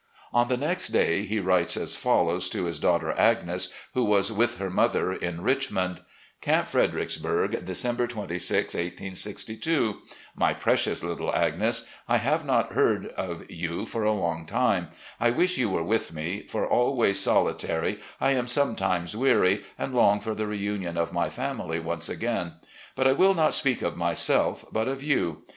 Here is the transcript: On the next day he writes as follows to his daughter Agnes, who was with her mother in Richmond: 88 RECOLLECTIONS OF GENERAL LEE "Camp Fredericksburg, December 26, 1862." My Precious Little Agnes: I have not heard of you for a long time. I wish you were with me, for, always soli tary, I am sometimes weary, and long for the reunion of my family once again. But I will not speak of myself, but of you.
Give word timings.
On 0.33 0.47
the 0.47 0.57
next 0.57 0.87
day 0.87 1.25
he 1.25 1.39
writes 1.39 1.77
as 1.77 1.95
follows 1.95 2.49
to 2.49 2.65
his 2.65 2.79
daughter 2.79 3.11
Agnes, 3.15 3.71
who 3.93 4.03
was 4.03 4.31
with 4.31 4.57
her 4.57 4.71
mother 4.71 5.13
in 5.13 5.41
Richmond: 5.41 6.01
88 6.41 6.41
RECOLLECTIONS 6.41 6.41
OF 6.41 6.41
GENERAL 6.41 6.41
LEE 6.41 6.41
"Camp 6.41 6.67
Fredericksburg, 6.67 7.65
December 7.67 8.07
26, 8.07 8.73
1862." 8.73 10.01
My 10.35 10.53
Precious 10.55 11.03
Little 11.03 11.31
Agnes: 11.35 11.87
I 12.09 12.17
have 12.17 12.43
not 12.43 12.73
heard 12.73 13.09
of 13.09 13.43
you 13.47 13.85
for 13.85 14.03
a 14.03 14.11
long 14.11 14.47
time. 14.47 14.87
I 15.19 15.29
wish 15.29 15.59
you 15.59 15.69
were 15.69 15.83
with 15.83 16.11
me, 16.11 16.47
for, 16.49 16.65
always 16.67 17.19
soli 17.19 17.53
tary, 17.53 17.99
I 18.19 18.31
am 18.31 18.47
sometimes 18.47 19.15
weary, 19.15 19.63
and 19.77 19.93
long 19.93 20.19
for 20.19 20.33
the 20.33 20.47
reunion 20.47 20.97
of 20.97 21.13
my 21.13 21.29
family 21.29 21.79
once 21.79 22.09
again. 22.09 22.53
But 22.95 23.05
I 23.07 23.11
will 23.11 23.35
not 23.35 23.53
speak 23.53 23.83
of 23.83 23.95
myself, 23.95 24.65
but 24.71 24.87
of 24.87 25.03
you. 25.03 25.43